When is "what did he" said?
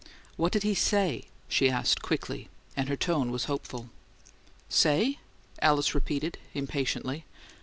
0.35-0.73